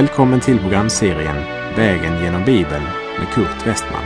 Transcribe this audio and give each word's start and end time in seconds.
Välkommen 0.00 0.40
till 0.40 0.58
programserien 0.58 1.36
Vägen 1.76 2.22
genom 2.22 2.44
Bibeln 2.44 2.84
med 3.18 3.28
Kurt 3.34 3.66
Westman. 3.66 4.04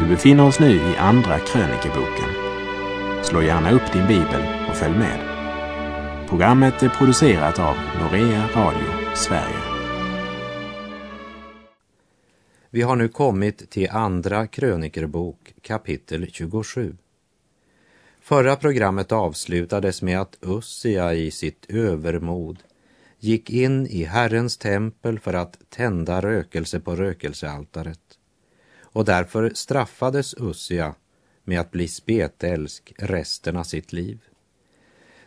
Vi 0.00 0.08
befinner 0.08 0.46
oss 0.46 0.60
nu 0.60 0.74
i 0.74 0.96
Andra 0.96 1.38
krönikeboken. 1.38 2.28
Slå 3.22 3.42
gärna 3.42 3.70
upp 3.70 3.92
din 3.92 4.06
bibel 4.06 4.42
och 4.68 4.76
följ 4.76 4.98
med. 4.98 5.18
Programmet 6.28 6.82
är 6.82 6.88
producerat 6.88 7.58
av 7.58 7.76
Norea 8.00 8.48
Radio 8.54 9.14
Sverige. 9.14 9.60
Vi 12.70 12.82
har 12.82 12.96
nu 12.96 13.08
kommit 13.08 13.70
till 13.70 13.90
Andra 13.90 14.46
krönikerbok 14.46 15.54
kapitel 15.62 16.26
27. 16.32 16.96
Förra 18.20 18.56
programmet 18.56 19.12
avslutades 19.12 20.02
med 20.02 20.20
att 20.20 20.38
Ussia 20.42 21.14
i 21.14 21.30
sitt 21.30 21.66
övermod 21.68 22.58
gick 23.24 23.50
in 23.50 23.86
i 23.86 24.04
Herrens 24.04 24.56
tempel 24.56 25.18
för 25.18 25.34
att 25.34 25.58
tända 25.70 26.20
rökelse 26.20 26.80
på 26.80 26.96
rökelsealtaret. 26.96 28.00
Och 28.80 29.04
därför 29.04 29.52
straffades 29.54 30.34
Ussia 30.38 30.94
med 31.44 31.60
att 31.60 31.70
bli 31.70 31.88
spetälsk 31.88 32.92
resten 32.98 33.56
av 33.56 33.64
sitt 33.64 33.92
liv. 33.92 34.20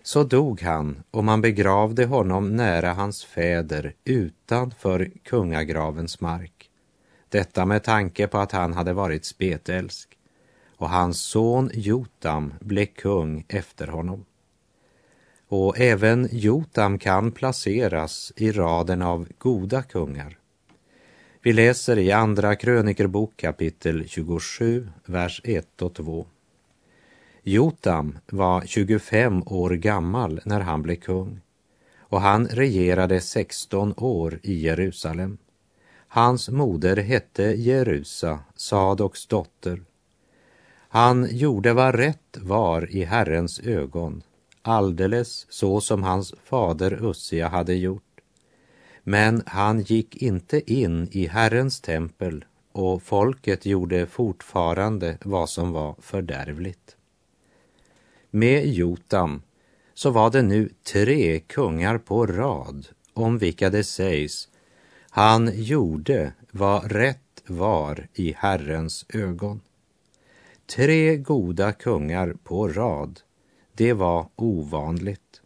Så 0.04 0.24
dog 0.24 0.62
han 0.62 1.04
och 1.12 1.24
man 1.24 1.42
begravde 1.42 2.06
honom 2.06 2.56
nära 2.56 2.94
hans 2.94 3.26
fäder 3.26 3.96
utanför 4.04 5.12
kungagravens 5.24 6.22
mark. 6.22 6.70
Detta 7.30 7.66
med 7.66 7.84
tanke 7.84 8.28
på 8.28 8.38
att 8.38 8.52
han 8.52 8.74
hade 8.74 8.94
varit 8.94 9.26
spetälsk 9.26 10.18
och 10.78 10.90
hans 10.90 11.20
son 11.20 11.72
Jotam 11.74 12.54
blev 12.60 12.86
kung 12.86 13.46
efter 13.48 13.88
honom. 13.88 14.26
Och 15.48 15.80
även 15.80 16.30
Jotam 16.32 17.00
kan 17.00 17.32
placeras 17.32 18.34
i 18.36 18.52
raden 18.52 19.02
av 19.02 19.28
goda 19.38 19.84
kungar. 19.84 20.38
Vi 21.42 21.54
läser 21.54 21.98
i 21.98 22.12
Andra 22.12 22.56
krönikerbok 22.56 23.38
kapitel 23.38 24.08
27, 24.08 24.90
vers 25.06 25.42
1 25.44 25.82
och 25.82 25.94
2. 25.94 26.26
Jotam 27.44 28.18
var 28.32 28.62
25 28.62 29.44
år 29.46 29.70
gammal 29.70 30.42
när 30.46 30.60
han 30.60 30.82
blev 30.82 30.96
kung 30.96 31.42
och 32.10 32.22
han 32.22 32.48
regerade 32.48 33.22
16 33.22 33.94
år 33.98 34.40
i 34.44 34.54
Jerusalem. 34.54 35.38
Hans 36.08 36.50
moder 36.50 36.96
hette 36.96 37.44
Jerusa, 37.44 38.40
Sadoks 38.56 39.28
dotter. 39.28 39.82
Han 40.90 41.28
gjorde 41.32 41.74
vad 41.74 41.96
rätt 41.96 42.38
var 42.38 42.96
i 42.96 43.04
Herrens 43.04 43.60
ögon 43.60 44.24
alldeles 44.68 45.46
så 45.50 45.82
som 45.82 46.04
hans 46.04 46.34
fader 46.44 47.06
Ussia 47.06 47.48
hade 47.48 47.74
gjort. 47.74 48.04
Men 49.04 49.44
han 49.46 49.82
gick 49.82 50.16
inte 50.16 50.74
in 50.74 51.08
i 51.12 51.28
Herrens 51.28 51.82
tempel 51.82 52.46
och 52.72 53.04
folket 53.04 53.66
gjorde 53.66 54.06
fortfarande 54.06 55.18
vad 55.24 55.50
som 55.50 55.72
var 55.72 55.96
fördärvligt. 56.00 56.96
Med 58.30 58.68
Jotam 58.68 59.42
så 59.94 60.10
var 60.10 60.30
det 60.30 60.42
nu 60.42 60.70
tre 60.84 61.40
kungar 61.40 61.98
på 61.98 62.26
rad 62.26 62.88
om 63.14 63.38
vilka 63.38 63.70
det 63.70 63.84
sägs 63.84 64.50
han 65.10 65.52
gjorde 65.54 66.34
vad 66.52 66.92
rätt 66.92 67.44
var 67.48 68.08
i 68.14 68.34
Herrens 68.38 69.06
ögon. 69.10 69.62
Tre 70.66 71.18
goda 71.18 71.72
kungar 71.72 72.36
på 72.44 72.68
rad 72.68 73.20
det 73.78 73.94
var 73.94 74.28
ovanligt. 74.36 75.42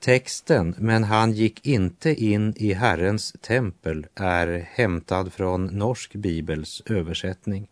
Texten 0.00 0.74
”men 0.78 1.04
han 1.04 1.32
gick 1.32 1.66
inte 1.66 2.24
in 2.24 2.54
i 2.56 2.72
Herrens 2.72 3.32
tempel” 3.40 4.06
är 4.14 4.68
hämtad 4.70 5.32
från 5.32 5.66
Norsk 5.66 6.14
bibels 6.14 6.82
översättning. 6.86 7.68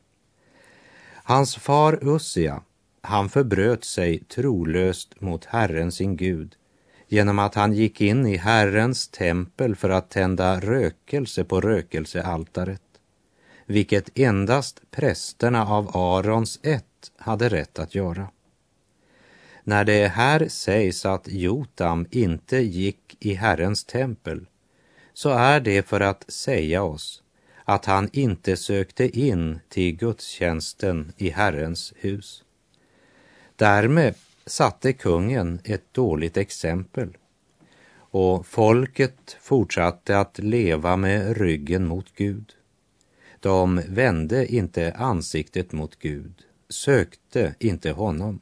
Hans 1.12 1.56
far 1.56 1.98
Ussia, 2.02 2.62
han 3.00 3.28
förbröt 3.28 3.84
sig 3.84 4.18
trolöst 4.18 5.20
mot 5.20 5.44
Herren 5.44 5.92
sin 5.92 6.16
Gud 6.16 6.56
genom 7.08 7.38
att 7.38 7.54
han 7.54 7.72
gick 7.72 8.00
in 8.00 8.26
i 8.26 8.36
Herrens 8.36 9.08
tempel 9.08 9.76
för 9.76 9.90
att 9.90 10.10
tända 10.10 10.60
rökelse 10.60 11.44
på 11.44 11.60
rökelsealtaret, 11.60 12.82
vilket 13.66 14.18
endast 14.18 14.80
prästerna 14.90 15.66
av 15.66 15.96
Arons 15.96 16.60
ett 16.62 17.12
hade 17.16 17.48
rätt 17.48 17.78
att 17.78 17.94
göra. 17.94 18.28
När 19.64 19.84
det 19.84 20.08
här 20.08 20.48
sägs 20.48 21.06
att 21.06 21.28
Jotam 21.28 22.06
inte 22.10 22.56
gick 22.56 23.16
i 23.20 23.34
Herrens 23.34 23.84
tempel 23.84 24.46
så 25.12 25.30
är 25.30 25.60
det 25.60 25.88
för 25.88 26.00
att 26.00 26.30
säga 26.30 26.82
oss 26.82 27.22
att 27.64 27.84
han 27.84 28.08
inte 28.12 28.56
sökte 28.56 29.18
in 29.18 29.60
till 29.68 29.96
gudstjänsten 29.96 31.12
i 31.16 31.30
Herrens 31.30 31.92
hus. 31.96 32.44
Därmed 33.56 34.14
satte 34.46 34.92
kungen 34.92 35.60
ett 35.64 35.94
dåligt 35.94 36.36
exempel 36.36 37.16
och 38.10 38.46
folket 38.46 39.36
fortsatte 39.40 40.18
att 40.18 40.38
leva 40.38 40.96
med 40.96 41.36
ryggen 41.36 41.86
mot 41.86 42.14
Gud. 42.16 42.52
De 43.40 43.82
vände 43.88 44.54
inte 44.54 44.92
ansiktet 44.92 45.72
mot 45.72 45.98
Gud, 45.98 46.34
sökte 46.68 47.54
inte 47.58 47.90
honom. 47.90 48.40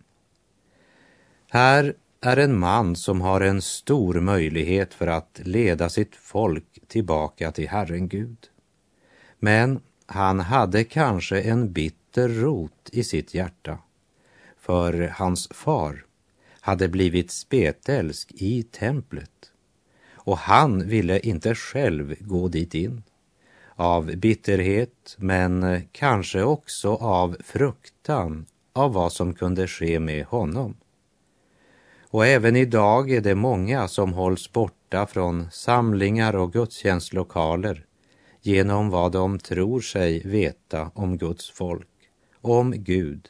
Här 1.50 1.94
är 2.20 2.36
en 2.36 2.59
man 2.59 2.97
som 2.97 3.20
har 3.20 3.41
en 3.41 3.62
stor 3.62 4.20
möjlighet 4.20 4.94
för 4.94 5.06
att 5.06 5.41
leda 5.44 5.88
sitt 5.88 6.16
folk 6.16 6.78
tillbaka 6.88 7.53
till 7.53 7.69
Herren 7.69 8.09
Gud. 8.09 8.38
Men 9.38 9.81
han 10.06 10.41
hade 10.41 10.84
kanske 10.84 11.41
en 11.41 11.72
bitter 11.72 12.28
rot 12.28 12.91
i 12.92 13.04
sitt 13.04 13.34
hjärta, 13.34 13.78
för 14.58 15.12
hans 15.14 15.48
far 15.50 16.04
hade 16.60 16.88
blivit 16.88 17.31
spetälsk 17.31 18.32
i 18.34 18.62
templet 18.62 19.53
och 20.14 20.38
han 20.38 20.88
ville 20.88 21.20
inte 21.20 21.54
själv 21.54 22.14
gå 22.20 22.48
dit 22.48 22.75
in. 22.75 23.03
Av 23.75 24.16
bitterhet, 24.16 25.16
men 25.19 25.82
kanske 25.92 26.42
också 26.42 26.94
av 26.94 27.37
fruktan 27.44 28.47
av 28.72 28.92
vad 28.92 29.12
som 29.12 29.34
kunde 29.34 29.69
ske 29.69 30.00
med 30.00 30.25
honom. 30.25 30.75
Och 32.10 32.26
även 32.26 32.56
idag 32.56 33.10
är 33.10 33.20
det 33.20 33.34
många 33.34 33.88
som 33.88 34.12
hålls 34.12 34.52
borta 34.52 35.06
från 35.06 35.50
samlingar 35.50 36.36
och 36.36 36.52
gudstjänstlokaler 36.52 37.84
genom 38.42 38.91
vad 38.91 39.12
de 39.12 39.38
tror 39.38 39.80
sig 39.80 40.22
veta 40.24 40.91
om 40.94 41.19
Guds 41.19 41.50
folk, 41.50 41.88
om 42.41 42.74
Gud, 42.76 43.28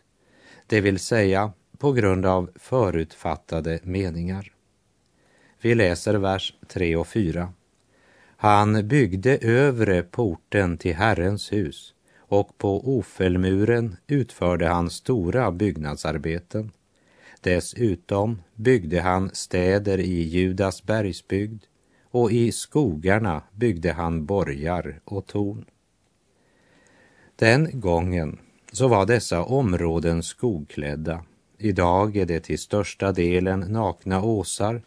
det 0.67 0.81
vill 0.81 0.99
säga 0.99 1.53
på 1.79 1.93
grund 1.93 2.27
av 2.27 2.51
förutfattade 2.55 3.81
meningar. 3.83 4.53
Vi 5.61 5.75
läser 5.75 6.15
vers 6.15 6.55
3 6.69 6.97
och 6.97 7.07
4. 7.07 7.53
Han 8.37 8.89
byggde 8.89 9.39
övre 9.39 10.03
porten 10.03 10.79
till 10.79 10.95
Herrens 10.95 11.53
hus 11.53 11.95
och 12.19 12.59
på 12.59 12.99
Ofelmuren 12.99 13.97
utförde 14.07 14.67
han 14.67 14.91
stora 14.91 15.53
byggnadsarbeten. 15.53 16.73
Dessutom 17.41 18.43
byggde 18.55 19.01
han 19.01 19.31
städer 19.33 20.01
i 20.01 20.23
Judas 20.23 20.83
bergsbygd 20.83 21.65
och 22.11 22.33
i 22.33 22.53
skogarna 22.53 23.43
byggde 23.55 23.93
han 23.93 24.27
borgar 24.27 25.01
och 25.05 25.27
torn. 25.27 25.65
Den 27.37 27.81
gången 27.81 28.39
så 28.73 28.89
var 28.89 29.07
dessa 29.07 29.45
områden 29.45 30.23
skogklädda. 30.23 31.25
Idag 31.59 32.17
är 32.17 32.27
det 32.27 32.41
till 32.41 32.59
största 32.59 33.13
delen 33.13 33.61
nakna 33.61 34.23
åsar, 34.23 34.83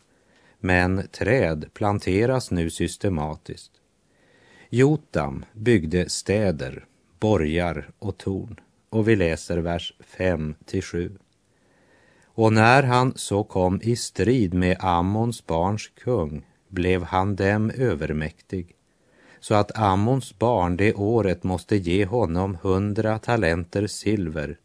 men 0.59 1.07
träd 1.11 1.73
planteras 1.73 2.51
nu 2.51 2.69
systematiskt. 2.69 3.71
Jotam 4.69 5.45
byggde 5.53 6.09
städer, 6.09 6.85
borgar 7.19 7.91
och 7.99 8.17
torn 8.17 8.59
och 8.91 9.07
vi 9.07 9.15
läser 9.15 9.57
vers 9.57 9.93
5 9.99 10.55
till 10.65 10.83
7. 10.83 11.17
Och 12.33 12.53
när 12.53 12.83
han 12.83 13.13
så 13.15 13.43
kom 13.43 13.79
i 13.83 13.95
strid 13.95 14.53
med 14.53 14.77
Ammons 14.79 15.47
barns 15.47 15.87
kung 15.87 16.45
blev 16.67 17.03
han 17.03 17.35
dem 17.35 17.71
övermäktig, 17.71 18.75
så 19.39 19.55
att 19.55 19.77
Ammons 19.77 20.39
barn 20.39 20.77
det 20.77 20.93
året 20.93 21.43
måste 21.43 21.75
ge 21.75 22.05
honom 22.05 22.57
hundra 22.61 23.19
talenter 23.19 23.87
silver, 23.87 24.57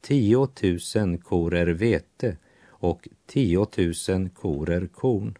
tiotusen 0.00 1.18
korer 1.18 1.66
vete 1.66 2.36
och 2.68 3.08
tiotusen 3.26 4.30
korer 4.30 4.86
korn. 4.86 5.38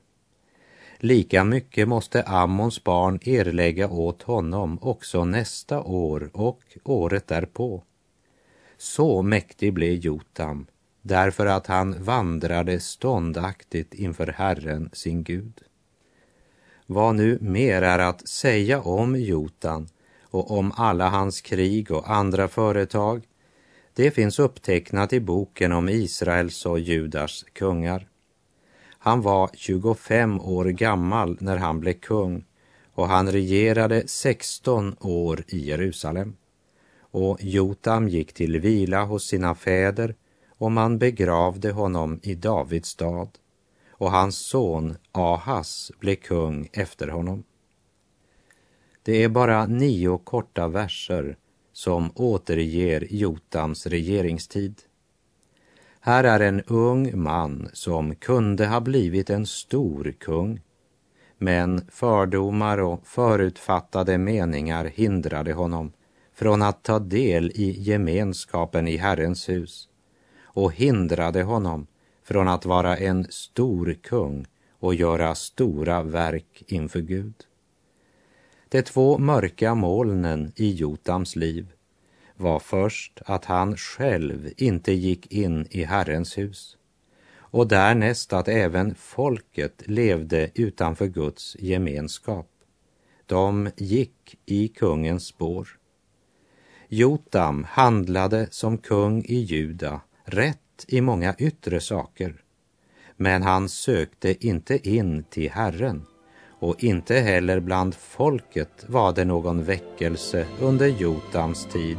Lika 0.98 1.44
mycket 1.44 1.88
måste 1.88 2.22
Ammons 2.22 2.84
barn 2.84 3.18
erlägga 3.22 3.88
åt 3.88 4.22
honom 4.22 4.78
också 4.82 5.24
nästa 5.24 5.82
år 5.82 6.30
och 6.32 6.62
året 6.84 7.26
därpå. 7.26 7.82
Så 8.78 9.22
mäktig 9.22 9.74
blev 9.74 9.94
Jotam 9.94 10.66
därför 11.02 11.46
att 11.46 11.66
han 11.66 12.02
vandrade 12.04 12.80
ståndaktigt 12.80 13.94
inför 13.94 14.26
Herren, 14.26 14.90
sin 14.92 15.22
Gud. 15.22 15.62
Vad 16.86 17.14
nu 17.14 17.38
mer 17.40 17.82
är 17.82 17.98
att 17.98 18.28
säga 18.28 18.80
om 18.80 19.16
Jotan 19.16 19.88
och 20.22 20.50
om 20.50 20.72
alla 20.76 21.08
hans 21.08 21.40
krig 21.40 21.90
och 21.90 22.10
andra 22.10 22.48
företag, 22.48 23.22
det 23.94 24.10
finns 24.10 24.38
upptecknat 24.38 25.12
i 25.12 25.20
boken 25.20 25.72
om 25.72 25.88
Israels 25.88 26.66
och 26.66 26.78
Judas 26.78 27.44
kungar. 27.52 28.08
Han 28.98 29.22
var 29.22 29.50
25 29.54 30.40
år 30.40 30.64
gammal 30.64 31.36
när 31.40 31.56
han 31.56 31.80
blev 31.80 31.92
kung 31.92 32.44
och 32.94 33.08
han 33.08 33.32
regerade 33.32 34.08
16 34.08 34.96
år 35.00 35.44
i 35.48 35.68
Jerusalem. 35.68 36.36
Och 37.00 37.38
Jotam 37.40 38.08
gick 38.08 38.32
till 38.32 38.60
vila 38.60 39.04
hos 39.04 39.24
sina 39.26 39.54
fäder 39.54 40.14
och 40.58 40.72
man 40.72 40.98
begravde 40.98 41.72
honom 41.72 42.20
i 42.22 42.34
Davids 42.34 42.88
stad 42.88 43.28
och 43.90 44.10
hans 44.10 44.38
son 44.38 44.96
Ahas 45.12 45.92
blev 46.00 46.14
kung 46.14 46.68
efter 46.72 47.08
honom. 47.08 47.44
Det 49.02 49.22
är 49.24 49.28
bara 49.28 49.66
nio 49.66 50.18
korta 50.18 50.68
verser 50.68 51.36
som 51.72 52.12
återger 52.14 53.06
Jotams 53.10 53.86
regeringstid. 53.86 54.82
Här 56.00 56.24
är 56.24 56.40
en 56.40 56.60
ung 56.60 57.22
man 57.22 57.68
som 57.72 58.14
kunde 58.14 58.66
ha 58.66 58.80
blivit 58.80 59.30
en 59.30 59.46
stor 59.46 60.14
kung, 60.18 60.60
men 61.38 61.86
fördomar 61.90 62.78
och 62.78 63.06
förutfattade 63.06 64.18
meningar 64.18 64.84
hindrade 64.84 65.52
honom 65.52 65.92
från 66.34 66.62
att 66.62 66.82
ta 66.82 66.98
del 66.98 67.50
i 67.54 67.82
gemenskapen 67.82 68.88
i 68.88 68.96
Herrens 68.96 69.48
hus 69.48 69.88
och 70.58 70.72
hindrade 70.72 71.42
honom 71.42 71.86
från 72.22 72.48
att 72.48 72.64
vara 72.64 72.96
en 72.96 73.26
stor 73.30 73.96
kung 74.02 74.46
och 74.78 74.94
göra 74.94 75.34
stora 75.34 76.02
verk 76.02 76.62
inför 76.66 77.00
Gud. 77.00 77.34
De 78.68 78.82
två 78.82 79.18
mörka 79.18 79.74
molnen 79.74 80.52
i 80.56 80.72
Jotams 80.72 81.36
liv 81.36 81.72
var 82.36 82.58
först 82.58 83.20
att 83.26 83.44
han 83.44 83.76
själv 83.76 84.50
inte 84.56 84.92
gick 84.92 85.32
in 85.32 85.66
i 85.70 85.84
Herrens 85.84 86.38
hus 86.38 86.76
och 87.36 87.68
därnäst 87.68 88.32
att 88.32 88.48
även 88.48 88.94
folket 88.94 89.82
levde 89.86 90.50
utanför 90.54 91.06
Guds 91.06 91.56
gemenskap. 91.58 92.50
De 93.26 93.70
gick 93.76 94.38
i 94.46 94.68
kungens 94.68 95.26
spår. 95.26 95.68
Jotam 96.88 97.64
handlade 97.64 98.48
som 98.50 98.78
kung 98.78 99.24
i 99.24 99.36
Juda 99.36 100.00
rätt 100.28 100.84
i 100.88 101.00
många 101.00 101.34
yttre 101.38 101.80
saker, 101.80 102.34
men 103.16 103.42
han 103.42 103.68
sökte 103.68 104.46
inte 104.46 104.88
in 104.88 105.24
till 105.24 105.50
Herren 105.50 106.06
och 106.60 106.84
inte 106.84 107.14
heller 107.14 107.60
bland 107.60 107.94
folket 107.94 108.84
var 108.86 109.12
det 109.12 109.24
någon 109.24 109.64
väckelse 109.64 110.46
under 110.60 110.86
Jotams 110.86 111.66
tid. 111.66 111.98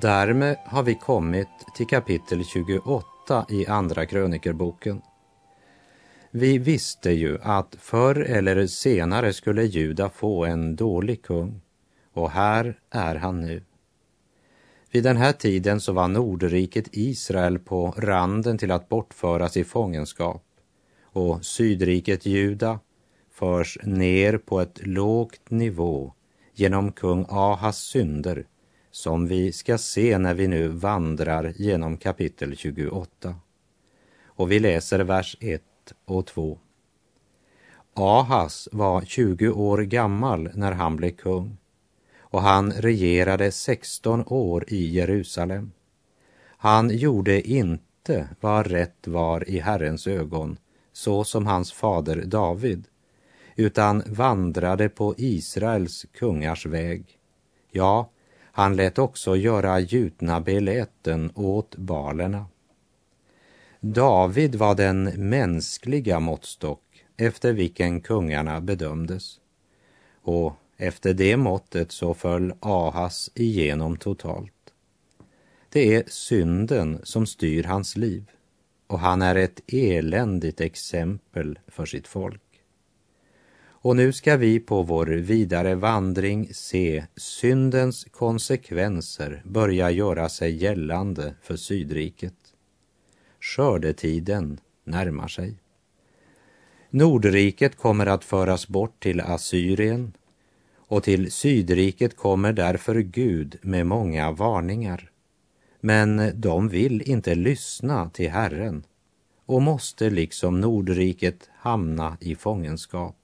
Därmed 0.00 0.56
har 0.64 0.82
vi 0.82 0.94
kommit 0.94 1.48
till 1.74 1.86
kapitel 1.86 2.44
28 2.44 3.46
i 3.48 3.66
Andra 3.66 4.06
krönikerboken. 4.06 5.02
Vi 6.30 6.58
visste 6.58 7.10
ju 7.10 7.38
att 7.42 7.76
förr 7.78 8.20
eller 8.20 8.66
senare 8.66 9.32
skulle 9.32 9.64
Juda 9.64 10.10
få 10.10 10.44
en 10.44 10.76
dålig 10.76 11.22
kung 11.22 11.60
och 12.12 12.30
här 12.30 12.78
är 12.90 13.14
han 13.14 13.40
nu. 13.40 13.62
Vid 14.90 15.04
den 15.04 15.16
här 15.16 15.32
tiden 15.32 15.80
så 15.80 15.92
var 15.92 16.08
Nordriket 16.08 16.88
Israel 16.92 17.58
på 17.58 17.94
randen 17.96 18.58
till 18.58 18.70
att 18.70 18.88
bortföras 18.88 19.56
i 19.56 19.64
fångenskap 19.64 20.44
och 21.02 21.44
Sydriket 21.44 22.26
Juda 22.26 22.80
förs 23.30 23.78
ner 23.82 24.38
på 24.38 24.60
ett 24.60 24.86
lågt 24.86 25.50
nivå 25.50 26.12
genom 26.54 26.92
kung 26.92 27.26
Ahas 27.28 27.78
synder 27.78 28.46
som 28.90 29.26
vi 29.26 29.52
ska 29.52 29.78
se 29.78 30.18
när 30.18 30.34
vi 30.34 30.48
nu 30.48 30.68
vandrar 30.68 31.52
genom 31.56 31.96
kapitel 31.96 32.56
28. 32.56 33.34
Och 34.24 34.52
vi 34.52 34.58
läser 34.58 34.98
vers 34.98 35.36
1 35.40 35.62
och 36.04 36.26
2. 36.26 36.58
Ahas 37.94 38.68
var 38.72 39.02
20 39.02 39.48
år 39.48 39.78
gammal 39.78 40.50
när 40.54 40.72
han 40.72 40.96
blev 40.96 41.10
kung 41.10 41.56
och 42.30 42.42
han 42.42 42.72
regerade 42.72 43.52
16 43.52 44.24
år 44.26 44.64
i 44.68 44.88
Jerusalem. 44.90 45.72
Han 46.46 46.90
gjorde 46.90 47.50
inte 47.50 48.28
vad 48.40 48.66
rätt 48.66 49.06
var 49.06 49.48
i 49.48 49.58
Herrens 49.58 50.06
ögon, 50.06 50.58
så 50.92 51.24
som 51.24 51.46
hans 51.46 51.72
fader 51.72 52.22
David, 52.26 52.88
utan 53.56 54.02
vandrade 54.06 54.88
på 54.88 55.14
Israels 55.16 56.06
kungars 56.12 56.66
väg. 56.66 57.18
Ja, 57.70 58.10
han 58.58 58.76
lät 58.76 58.98
också 58.98 59.36
göra 59.36 59.80
gjutna 59.80 60.40
biljetten 60.40 61.32
åt 61.34 61.76
balerna. 61.76 62.46
David 63.80 64.54
var 64.54 64.74
den 64.74 65.04
mänskliga 65.28 66.20
måttstock 66.20 67.04
efter 67.16 67.52
vilken 67.52 68.00
kungarna 68.00 68.60
bedömdes. 68.60 69.40
Och 70.22 70.52
efter 70.76 71.14
det 71.14 71.36
måttet 71.36 71.92
så 71.92 72.14
föll 72.14 72.54
Ahas 72.60 73.30
igenom 73.34 73.96
totalt. 73.96 74.72
Det 75.68 75.94
är 75.94 76.04
synden 76.06 77.00
som 77.02 77.26
styr 77.26 77.64
hans 77.64 77.96
liv 77.96 78.30
och 78.86 78.98
han 78.98 79.22
är 79.22 79.34
ett 79.34 79.60
eländigt 79.66 80.60
exempel 80.60 81.58
för 81.66 81.86
sitt 81.86 82.08
folk. 82.08 82.47
Och 83.88 83.96
nu 83.96 84.12
ska 84.12 84.36
vi 84.36 84.60
på 84.60 84.82
vår 84.82 85.06
vidare 85.06 85.74
vandring 85.74 86.48
se 86.52 87.04
syndens 87.16 88.04
konsekvenser 88.04 89.42
börja 89.44 89.90
göra 89.90 90.28
sig 90.28 90.62
gällande 90.62 91.34
för 91.42 91.56
Sydriket. 91.56 92.34
Skördetiden 93.40 94.60
närmar 94.84 95.28
sig. 95.28 95.54
Nordriket 96.90 97.76
kommer 97.76 98.06
att 98.06 98.24
föras 98.24 98.68
bort 98.68 99.02
till 99.02 99.20
Assyrien 99.20 100.12
och 100.76 101.02
till 101.02 101.32
Sydriket 101.32 102.16
kommer 102.16 102.52
därför 102.52 102.94
Gud 102.94 103.58
med 103.62 103.86
många 103.86 104.30
varningar. 104.30 105.10
Men 105.80 106.30
de 106.34 106.68
vill 106.68 107.02
inte 107.02 107.34
lyssna 107.34 108.10
till 108.10 108.30
Herren 108.30 108.84
och 109.46 109.62
måste 109.62 110.10
liksom 110.10 110.60
Nordriket 110.60 111.50
hamna 111.54 112.16
i 112.20 112.34
fångenskap 112.34 113.14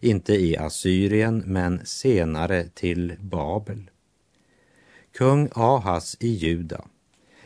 inte 0.00 0.34
i 0.34 0.56
Assyrien 0.56 1.42
men 1.46 1.86
senare 1.86 2.64
till 2.74 3.16
Babel. 3.20 3.90
Kung 5.12 5.48
Ahas 5.54 6.16
i 6.20 6.28
Juda 6.28 6.84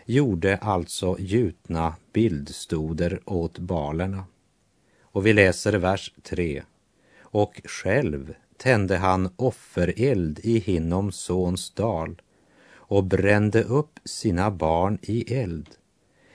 gjorde 0.04 0.56
alltså 0.56 1.16
gjutna 1.18 1.94
bildstoder 2.12 3.20
åt 3.26 3.58
balerna. 3.58 4.24
Och 5.02 5.26
vi 5.26 5.32
läser 5.32 5.72
vers 5.72 6.12
3. 6.22 6.62
Och 7.20 7.60
själv 7.64 8.34
tände 8.56 8.96
han 8.96 9.30
offereld 9.36 10.40
i 10.42 10.58
Hinnoms 10.58 11.16
sons 11.16 11.70
dal 11.70 12.22
och 12.72 13.04
brände 13.04 13.62
upp 13.62 14.00
sina 14.04 14.50
barn 14.50 14.98
i 15.02 15.34
eld 15.34 15.68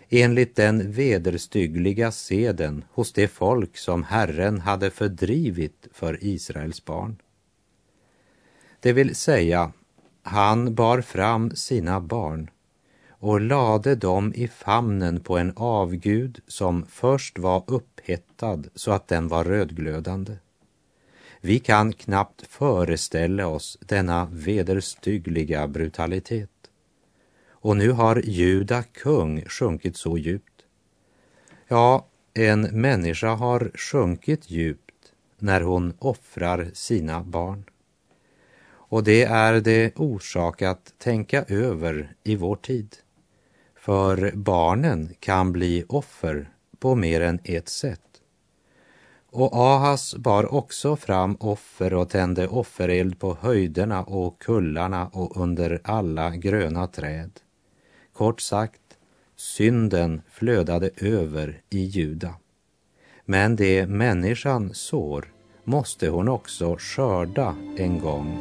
enligt 0.09 0.55
den 0.55 0.91
vederstyggliga 0.91 2.11
seden 2.11 2.85
hos 2.91 3.13
det 3.13 3.27
folk 3.27 3.77
som 3.77 4.03
Herren 4.03 4.61
hade 4.61 4.89
fördrivit 4.89 5.87
för 5.91 6.23
Israels 6.23 6.85
barn. 6.85 7.21
Det 8.79 8.93
vill 8.93 9.15
säga, 9.15 9.71
han 10.21 10.75
bar 10.75 11.01
fram 11.01 11.55
sina 11.55 12.01
barn 12.01 12.49
och 13.09 13.41
lade 13.41 13.95
dem 13.95 14.33
i 14.35 14.47
famnen 14.47 15.19
på 15.19 15.37
en 15.37 15.53
avgud 15.55 16.39
som 16.47 16.85
först 16.85 17.39
var 17.39 17.63
upphettad 17.67 18.63
så 18.75 18.91
att 18.91 19.07
den 19.07 19.27
var 19.27 19.43
rödglödande. 19.43 20.35
Vi 21.41 21.59
kan 21.59 21.93
knappt 21.93 22.47
föreställa 22.47 23.47
oss 23.47 23.77
denna 23.81 24.25
vederstyggliga 24.31 25.67
brutalitet. 25.67 26.49
Och 27.67 27.77
nu 27.77 27.91
har 27.91 28.21
Juda 28.25 28.83
kung 28.83 29.45
sjunkit 29.45 29.97
så 29.97 30.17
djupt. 30.17 30.65
Ja, 31.67 32.07
en 32.33 32.61
människa 32.61 33.27
har 33.27 33.71
sjunkit 33.75 34.49
djupt 34.49 35.13
när 35.39 35.61
hon 35.61 35.93
offrar 35.99 36.69
sina 36.73 37.23
barn. 37.23 37.63
Och 38.69 39.03
det 39.03 39.23
är 39.23 39.61
det 39.61 39.99
orsak 39.99 40.61
att 40.61 40.93
tänka 40.97 41.43
över 41.43 42.15
i 42.23 42.35
vår 42.35 42.55
tid. 42.55 42.95
För 43.75 44.31
barnen 44.35 45.13
kan 45.19 45.51
bli 45.51 45.85
offer 45.89 46.49
på 46.79 46.95
mer 46.95 47.21
än 47.21 47.39
ett 47.43 47.69
sätt. 47.69 48.21
Och 49.29 49.53
Ahas 49.53 50.15
bar 50.15 50.53
också 50.53 50.95
fram 50.95 51.37
offer 51.39 51.93
och 51.93 52.09
tände 52.09 52.47
offereld 52.47 53.19
på 53.19 53.37
höjderna 53.41 54.03
och 54.03 54.39
kullarna 54.39 55.07
och 55.07 55.37
under 55.37 55.81
alla 55.83 56.35
gröna 56.35 56.87
träd. 56.87 57.31
Kort 58.17 58.41
sagt, 58.41 58.97
synden 59.35 60.21
flödade 60.29 60.89
över 60.97 61.61
i 61.69 61.83
Juda. 61.83 62.35
Men 63.25 63.55
det 63.55 63.87
människan 63.87 64.73
sår 64.73 65.33
måste 65.63 66.09
hon 66.09 66.27
också 66.27 66.75
skörda 66.79 67.55
en 67.77 67.99
gång. 67.99 68.37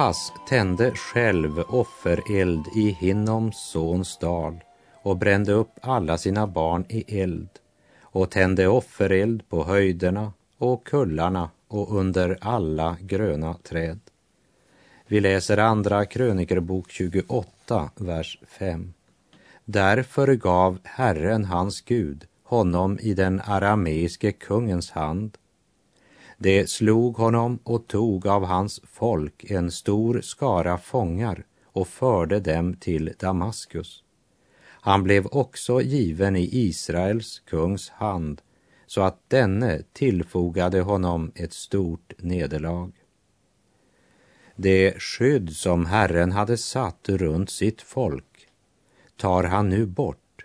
Ahas 0.00 0.32
tände 0.48 0.94
själv 0.94 1.58
offereld 1.68 2.66
i 2.74 2.90
Hinnoms 2.90 3.56
sons 3.56 4.18
dal 4.18 4.64
och 5.02 5.16
brände 5.16 5.52
upp 5.52 5.70
alla 5.82 6.18
sina 6.18 6.46
barn 6.46 6.84
i 6.88 7.20
eld 7.20 7.48
och 8.00 8.30
tände 8.30 8.68
offereld 8.68 9.48
på 9.48 9.64
höjderna 9.64 10.32
och 10.58 10.86
kullarna 10.86 11.50
och 11.68 11.96
under 11.96 12.38
alla 12.40 12.96
gröna 13.00 13.54
träd. 13.54 14.00
Vi 15.06 15.20
läser 15.20 15.58
andra 15.58 16.06
krönikerbok 16.06 16.90
28, 16.90 17.90
vers 17.96 18.38
5. 18.46 18.92
Därför 19.64 20.34
gav 20.34 20.78
Herren 20.84 21.44
hans 21.44 21.80
Gud 21.80 22.26
honom 22.44 22.98
i 22.98 23.14
den 23.14 23.40
arameiske 23.40 24.32
kungens 24.32 24.90
hand 24.90 25.38
det 26.42 26.70
slog 26.70 27.16
honom 27.16 27.58
och 27.64 27.86
tog 27.86 28.26
av 28.26 28.44
hans 28.44 28.80
folk 28.84 29.44
en 29.50 29.70
stor 29.70 30.20
skara 30.20 30.78
fångar 30.78 31.44
och 31.64 31.88
förde 31.88 32.40
dem 32.40 32.74
till 32.74 33.12
Damaskus. 33.18 34.02
Han 34.62 35.02
blev 35.02 35.26
också 35.26 35.80
given 35.80 36.36
i 36.36 36.48
Israels 36.52 37.38
kungs 37.38 37.90
hand 37.90 38.40
så 38.86 39.00
att 39.00 39.20
denne 39.28 39.82
tillfogade 39.92 40.80
honom 40.80 41.32
ett 41.34 41.52
stort 41.52 42.12
nederlag. 42.18 42.92
Det 44.56 45.00
skydd 45.00 45.50
som 45.50 45.86
Herren 45.86 46.32
hade 46.32 46.56
satt 46.56 47.08
runt 47.08 47.50
sitt 47.50 47.82
folk 47.82 48.48
tar 49.16 49.44
han 49.44 49.68
nu 49.68 49.86
bort 49.86 50.44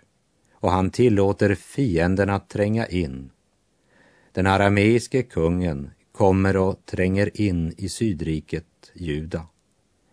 och 0.52 0.70
han 0.70 0.90
tillåter 0.90 1.54
fienden 1.54 2.30
att 2.30 2.48
tränga 2.48 2.86
in 2.86 3.30
den 4.36 4.46
arameiske 4.46 5.22
kungen 5.22 5.90
kommer 6.12 6.56
och 6.56 6.86
tränger 6.86 7.40
in 7.40 7.74
i 7.76 7.88
sydriket 7.88 8.66
Juda 8.94 9.46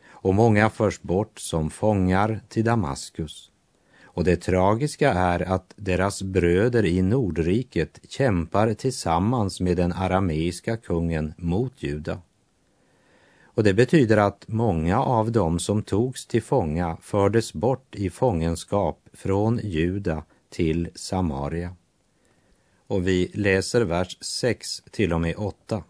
och 0.09 0.35
många 0.35 0.69
förs 0.69 1.01
bort 1.01 1.39
som 1.39 1.69
fångar 1.69 2.41
till 2.49 2.63
Damaskus. 2.63 3.51
Och 4.03 4.23
det 4.23 4.35
tragiska 4.35 5.13
är 5.13 5.39
att 5.39 5.73
deras 5.75 6.23
bröder 6.23 6.85
i 6.85 7.01
Nordriket 7.01 7.99
kämpar 8.09 8.73
tillsammans 8.73 9.59
med 9.59 9.77
den 9.77 9.93
arameiska 9.93 10.77
kungen 10.77 11.33
mot 11.37 11.83
Juda. 11.83 12.21
Och 13.43 13.63
det 13.63 13.73
betyder 13.73 14.17
att 14.17 14.45
många 14.47 15.01
av 15.01 15.31
dem 15.31 15.59
som 15.59 15.83
togs 15.83 16.27
till 16.27 16.43
fånga 16.43 16.97
fördes 17.01 17.53
bort 17.53 17.95
i 17.95 18.09
fångenskap 18.09 19.09
från 19.13 19.59
Juda 19.63 20.23
till 20.49 20.89
Samaria 20.95 21.75
och 22.93 23.07
vi 23.07 23.31
läser 23.33 23.81
vers 23.81 24.17
6 24.21 24.83
till 24.91 25.13
och 25.13 25.21
med 25.21 25.35
8. 25.37 25.83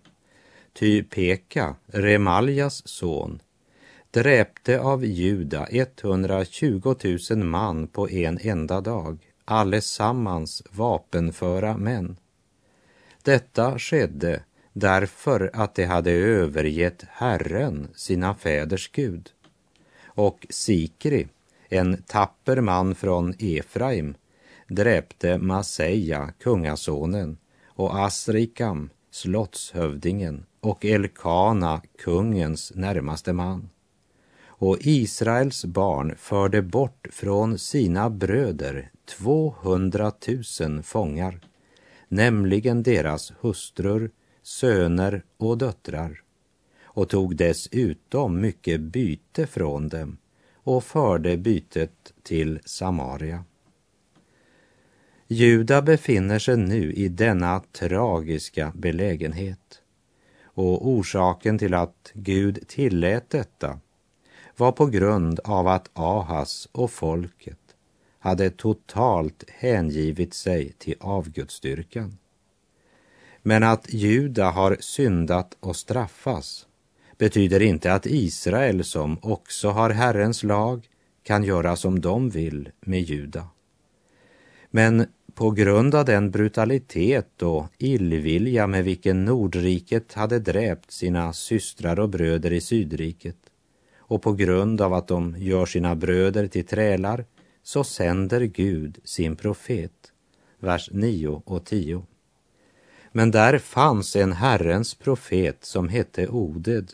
Ty 0.73 1.03
Peka, 1.03 1.75
Remaljas 1.85 2.87
son, 2.87 3.41
dräpte 4.11 4.79
av 4.79 5.05
Juda 5.05 5.67
120 5.71 6.95
000 7.29 7.43
man 7.43 7.87
på 7.87 8.09
en 8.09 8.39
enda 8.41 8.81
dag, 8.81 9.17
allesammans 9.45 10.63
vapenföra 10.69 11.77
män. 11.77 12.17
Detta 13.23 13.79
skedde 13.79 14.43
därför 14.73 15.51
att 15.53 15.75
de 15.75 15.85
hade 15.85 16.11
övergett 16.11 17.05
Herren, 17.09 17.87
sina 17.95 18.35
fäders 18.35 18.91
Gud. 18.91 19.29
Och 20.05 20.47
Sikri, 20.49 21.27
en 21.69 22.03
tapper 22.03 22.61
man 22.61 22.95
från 22.95 23.33
Efraim, 23.39 24.15
dräpte 24.67 25.37
Maseja, 25.37 26.33
kungasonen, 26.39 27.37
och 27.65 27.99
Asrikam, 27.99 28.89
slottshövdingen, 29.11 30.45
och 30.59 30.85
Elkana, 30.85 31.81
kungens 31.97 32.71
närmaste 32.75 33.33
man. 33.33 33.69
Och 34.45 34.77
Israels 34.81 35.65
barn 35.65 36.15
förde 36.17 36.61
bort 36.61 37.07
från 37.11 37.57
sina 37.57 38.09
bröder 38.09 38.91
200 39.05 40.11
000 40.61 40.83
fångar, 40.83 41.39
nämligen 42.07 42.83
deras 42.83 43.33
hustrur, 43.39 44.11
söner 44.43 45.23
och 45.37 45.57
döttrar, 45.57 46.21
och 46.83 47.09
tog 47.09 47.35
dessutom 47.35 48.41
mycket 48.41 48.81
byte 48.81 49.47
från 49.47 49.89
dem 49.89 50.17
och 50.53 50.83
förde 50.83 51.37
bytet 51.37 52.13
till 52.23 52.59
Samaria. 52.65 53.43
Juda 55.33 55.81
befinner 55.81 56.39
sig 56.39 56.57
nu 56.57 56.93
i 56.93 57.09
denna 57.09 57.59
tragiska 57.71 58.71
belägenhet. 58.75 59.81
Och 60.43 60.87
orsaken 60.87 61.57
till 61.57 61.73
att 61.73 62.11
Gud 62.13 62.67
tillät 62.67 63.29
detta 63.29 63.79
var 64.57 64.71
på 64.71 64.85
grund 64.85 65.39
av 65.43 65.67
att 65.67 65.89
Ahas 65.93 66.69
och 66.71 66.91
folket 66.91 67.59
hade 68.19 68.49
totalt 68.49 69.43
hängivit 69.49 70.33
sig 70.33 70.71
till 70.77 70.95
avgudsdyrkan. 70.99 72.17
Men 73.41 73.63
att 73.63 73.93
Juda 73.93 74.49
har 74.49 74.77
syndat 74.79 75.57
och 75.59 75.75
straffas 75.75 76.67
betyder 77.17 77.61
inte 77.61 77.93
att 77.93 78.05
Israel, 78.05 78.83
som 78.83 79.17
också 79.21 79.69
har 79.69 79.89
Herrens 79.89 80.43
lag, 80.43 80.89
kan 81.23 81.43
göra 81.43 81.75
som 81.75 82.01
de 82.01 82.29
vill 82.29 82.69
med 82.81 83.01
Juda. 83.01 83.47
Men 84.75 85.07
på 85.35 85.51
grund 85.51 85.95
av 85.95 86.05
den 86.05 86.31
brutalitet 86.31 87.41
och 87.41 87.65
illvilja 87.77 88.67
med 88.67 88.83
vilken 88.83 89.25
Nordriket 89.25 90.13
hade 90.13 90.39
dräpt 90.39 90.91
sina 90.91 91.33
systrar 91.33 91.99
och 91.99 92.09
bröder 92.09 92.53
i 92.53 92.61
Sydriket 92.61 93.37
och 93.97 94.21
på 94.21 94.33
grund 94.33 94.81
av 94.81 94.93
att 94.93 95.07
de 95.07 95.35
gör 95.37 95.65
sina 95.65 95.95
bröder 95.95 96.47
till 96.47 96.65
trälar 96.65 97.25
så 97.63 97.83
sänder 97.83 98.41
Gud 98.41 98.99
sin 99.03 99.35
profet. 99.35 100.11
Vers 100.59 100.89
9 100.93 101.41
och 101.45 101.65
10. 101.65 102.05
Men 103.11 103.31
där 103.31 103.57
fanns 103.57 104.15
en 104.15 104.31
Herrens 104.31 104.95
profet 104.95 105.65
som 105.65 105.89
hette 105.89 106.27
Oded. 106.27 106.91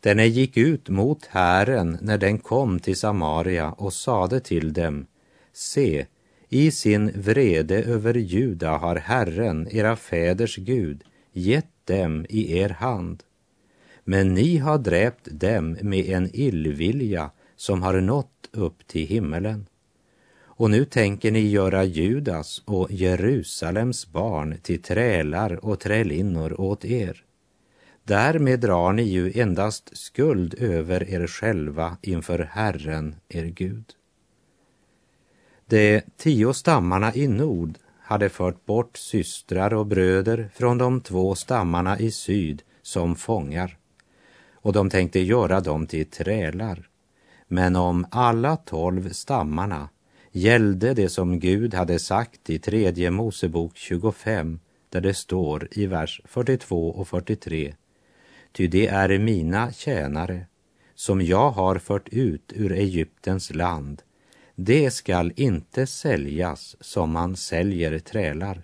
Denne 0.00 0.26
gick 0.26 0.56
ut 0.56 0.88
mot 0.88 1.26
Herren 1.26 1.98
när 2.02 2.18
den 2.18 2.38
kom 2.38 2.78
till 2.78 2.96
Samaria 2.96 3.72
och 3.72 3.92
sade 3.92 4.40
till 4.40 4.72
dem, 4.72 5.06
se, 5.52 6.06
i 6.52 6.70
sin 6.70 7.10
vrede 7.14 7.82
över 7.82 8.14
Juda 8.14 8.76
har 8.76 8.96
Herren, 8.96 9.68
era 9.70 9.96
fäders 9.96 10.56
Gud, 10.56 11.04
gett 11.32 11.86
dem 11.86 12.26
i 12.28 12.58
er 12.58 12.68
hand. 12.68 13.22
Men 14.04 14.34
ni 14.34 14.56
har 14.56 14.78
dräpt 14.78 15.28
dem 15.30 15.78
med 15.82 16.06
en 16.06 16.30
illvilja 16.32 17.30
som 17.56 17.82
har 17.82 18.00
nått 18.00 18.48
upp 18.52 18.86
till 18.86 19.06
himmelen. 19.06 19.66
Och 20.42 20.70
nu 20.70 20.84
tänker 20.84 21.30
ni 21.30 21.40
göra 21.40 21.84
Judas 21.84 22.62
och 22.64 22.92
Jerusalems 22.92 24.06
barn 24.06 24.58
till 24.62 24.82
trälar 24.82 25.64
och 25.64 25.80
trälinnor 25.80 26.60
åt 26.60 26.84
er. 26.84 27.24
Därmed 28.04 28.60
drar 28.60 28.92
ni 28.92 29.02
ju 29.02 29.32
endast 29.40 29.96
skuld 29.96 30.54
över 30.54 31.10
er 31.10 31.26
själva 31.26 31.96
inför 32.02 32.38
Herren, 32.38 33.14
er 33.28 33.44
Gud. 33.44 33.84
De 35.70 36.00
tio 36.16 36.54
stammarna 36.54 37.14
i 37.14 37.28
nord 37.28 37.78
hade 38.00 38.28
fört 38.28 38.66
bort 38.66 38.96
systrar 38.96 39.74
och 39.74 39.86
bröder 39.86 40.50
från 40.54 40.78
de 40.78 41.00
två 41.00 41.34
stammarna 41.34 41.98
i 41.98 42.10
syd 42.10 42.62
som 42.82 43.16
fångar 43.16 43.76
och 44.54 44.72
de 44.72 44.90
tänkte 44.90 45.20
göra 45.20 45.60
dem 45.60 45.86
till 45.86 46.06
trälar. 46.06 46.88
Men 47.48 47.76
om 47.76 48.06
alla 48.10 48.56
tolv 48.56 49.12
stammarna 49.12 49.88
gällde 50.32 50.94
det 50.94 51.08
som 51.08 51.40
Gud 51.40 51.74
hade 51.74 51.98
sagt 51.98 52.50
i 52.50 52.58
tredje 52.58 53.10
Mosebok 53.10 53.76
25 53.76 54.60
där 54.88 55.00
det 55.00 55.14
står 55.14 55.68
i 55.70 55.86
vers 55.86 56.20
42 56.24 56.90
och 56.90 57.08
43 57.08 57.74
ty 58.52 58.66
det 58.66 58.86
är 58.86 59.18
mina 59.18 59.72
tjänare 59.72 60.46
som 60.94 61.22
jag 61.22 61.50
har 61.50 61.78
fört 61.78 62.08
ut 62.08 62.52
ur 62.54 62.72
Egyptens 62.72 63.54
land. 63.54 64.02
Det 64.62 64.90
skall 64.90 65.32
inte 65.36 65.86
säljas 65.86 66.76
som 66.80 67.12
man 67.12 67.36
säljer 67.36 67.98
trälar. 67.98 68.62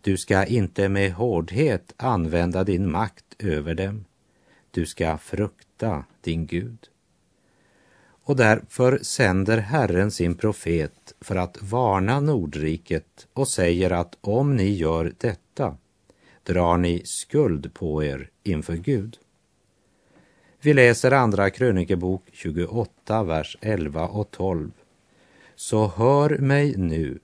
Du 0.00 0.16
ska 0.16 0.44
inte 0.44 0.88
med 0.88 1.12
hårdhet 1.12 1.94
använda 1.96 2.64
din 2.64 2.90
makt 2.90 3.24
över 3.38 3.74
dem. 3.74 4.04
Du 4.70 4.86
ska 4.86 5.18
frukta 5.18 6.04
din 6.20 6.46
Gud. 6.46 6.78
Och 8.24 8.36
därför 8.36 8.98
sänder 9.02 9.58
Herren 9.58 10.10
sin 10.10 10.34
profet 10.34 11.14
för 11.20 11.36
att 11.36 11.62
varna 11.62 12.20
Nordriket 12.20 13.26
och 13.32 13.48
säger 13.48 13.90
att 13.90 14.18
om 14.20 14.56
ni 14.56 14.70
gör 14.70 15.12
detta 15.18 15.76
drar 16.42 16.76
ni 16.76 17.02
skuld 17.04 17.74
på 17.74 18.04
er 18.04 18.30
inför 18.42 18.76
Gud. 18.76 19.18
Vi 20.60 20.74
läser 20.74 21.10
Andra 21.10 21.50
krönikebok 21.50 22.22
28, 22.32 23.22
vers 23.22 23.56
11 23.60 24.08
och 24.08 24.30
12. 24.30 24.70
Så 25.62 25.86
hör 25.86 26.38
mig 26.38 26.76
nu, 26.76 27.18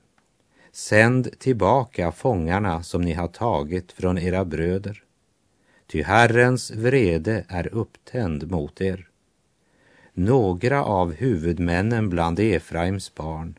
sänd 0.73 1.39
tillbaka 1.39 2.13
fångarna 2.13 2.83
som 2.83 3.03
ni 3.03 3.13
har 3.13 3.29
tagit 3.29 3.93
från 3.93 4.19
era 4.19 4.45
bröder, 4.45 5.03
ty 5.87 6.03
Herrens 6.03 6.71
vrede 6.71 7.45
är 7.49 7.75
upptänd 7.75 8.51
mot 8.51 8.81
er. 8.81 9.09
Några 10.13 10.85
av 10.85 11.13
huvudmännen 11.13 12.09
bland 12.09 12.41
Efraims 12.41 13.15
barn, 13.15 13.59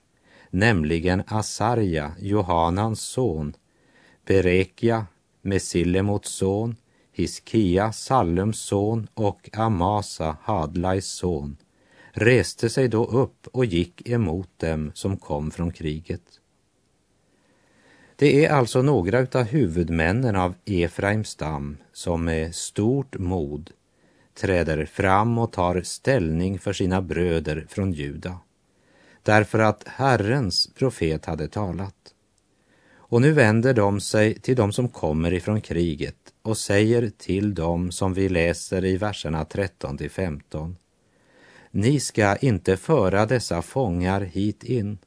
nämligen 0.50 1.24
Asarja, 1.27 2.12
Johanans 2.19 3.01
son, 3.01 3.53
Berekia, 4.25 5.05
Mesilemots 5.41 6.29
son, 6.29 6.75
Hiskia, 7.12 7.91
Sallums 7.91 8.59
son 8.59 9.07
och 9.13 9.50
Amasa, 9.53 10.38
Hadlais 10.41 11.05
son, 11.05 11.57
reste 12.12 12.70
sig 12.70 12.88
då 12.88 13.06
upp 13.06 13.48
och 13.51 13.66
gick 13.66 14.10
emot 14.10 14.50
dem 14.58 14.92
som 14.94 15.18
kom 15.18 15.51
från 15.51 15.72
kriget. 15.72 16.22
Det 18.16 18.46
är 18.46 18.50
alltså 18.50 18.82
några 18.82 19.28
av 19.39 19.44
huvudmännen 19.44 20.36
av 20.36 20.54
Efraims 20.66 21.30
stam 21.30 21.78
som 21.94 22.25
med 22.25 22.56
stort 22.56 23.18
mod 23.18 23.72
träder 24.34 24.86
fram 24.86 25.38
och 25.38 25.51
tar 25.51 25.82
ställning 25.82 26.60
för 26.60 26.74
sina 26.74 27.01
bröder 27.01 27.66
från 27.70 27.92
Juda, 27.92 28.39
därför 29.24 29.60
att 29.60 29.84
Herrens 29.88 30.70
profet 30.74 31.25
hade 31.25 31.48
talat. 31.48 32.13
Och 32.96 33.22
nu 33.22 33.32
vänder 33.32 33.74
de 33.74 34.01
sig 34.01 34.39
till 34.39 34.56
de 34.56 34.74
som 34.74 34.89
kommer 34.89 35.34
ifrån 35.34 35.62
kriget 35.62 36.34
och 36.42 36.58
säger 36.58 37.12
till 37.18 37.56
dem 37.56 37.92
som 37.92 38.13
vi 38.13 38.30
läser 38.30 38.86
i 38.86 38.98
verserna 38.98 39.46
13 39.46 39.98
till 39.98 40.12
15. 40.12 40.75
Ni 41.72 42.00
ska 42.00 42.36
inte 42.36 42.78
föra 42.78 43.26
dessa 43.26 43.62
fångar 43.62 44.22
hit 44.22 44.64
in, 44.64 44.98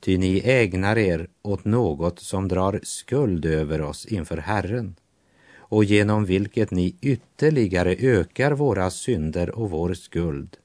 ty 0.00 0.18
ni 0.18 0.42
ägnar 0.44 0.98
er 0.98 1.28
åt 1.42 1.64
något 1.64 2.20
som 2.20 2.48
drar 2.48 2.80
skuld 2.82 3.46
över 3.46 3.80
oss 3.80 4.06
inför 4.06 4.36
Herren 4.36 4.96
och 5.68 5.84
genom 5.84 6.24
vilket 6.24 6.70
ni 6.70 6.96
ytterligare 7.00 7.94
ökar 7.98 8.52
våra 8.52 8.90
synder 8.90 9.50
och 9.50 9.70
vår 9.70 9.94
skuld. 9.94 10.56